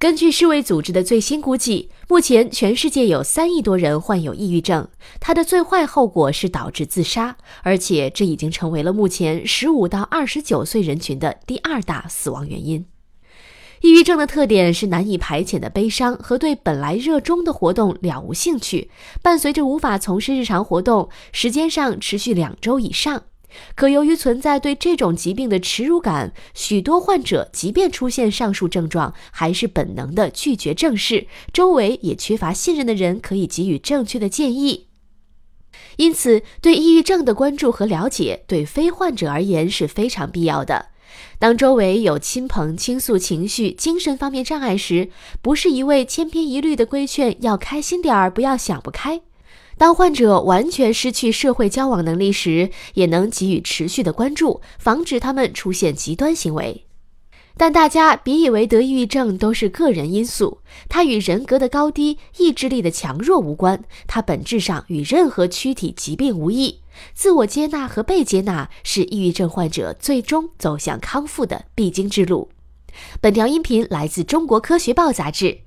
[0.00, 4.86] 根据世卫组织的最新估计，目前全世界有三亿多人患有抑郁症，
[5.18, 12.86] 它的最坏后果是导致自杀，而且这已经成为了目前十五到二十九岁人群的第二大死亡原因。
[13.80, 23.24] 抑郁症的特点是难以排遣的悲伤和对本来热衷的活动了无兴趣，伴随着无法从事日常活动，时间上持续两周以上。
[23.74, 34.88] 可由于存在对这种疾病的耻辱感，许多患者即便出现上述症状，还是本能的拒绝正视，周围也缺乏信任的人可以给予正确的建议。
[35.96, 40.86] 因此，对抑郁症的关注和了解，对非患者而言是非常必要的。
[41.38, 49.22] 当周围有亲朋倾诉情绪、精神方面障碍时，不是一味千篇一律的规劝要开心点儿，不要想不开。
[49.78, 56.84] 当患者完全失去社会交往能力时，也能给予持续的关注，防止他们出现极端行为。
[57.56, 66.80] 但大家别以为得抑郁症都是个人因素，它与人格的高低、意志力的强弱无关，它本质上与任何躯体疾病无异。
[67.14, 72.48] 自我接纳和被接纳是抑郁症患者最终走向康复的必经之路。
[73.20, 75.58] 本条音频来自《中国科学报》杂志。